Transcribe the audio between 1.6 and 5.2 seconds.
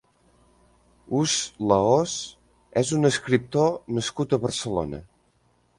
Lahoz és un escriptor nascut a Barcelona.